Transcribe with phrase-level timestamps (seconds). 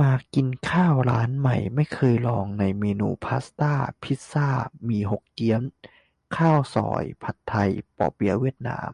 [0.00, 4.48] มากินข้าวร้านใหม่ ไม่เคยลอง ในเมนูมี พาสต้า พิซซ่า
[4.82, 5.62] หมี่ฮกเกี้ยน
[6.36, 8.90] ข้าวซอย ผัดไทย ปอเปี๊ยะเวียดนาม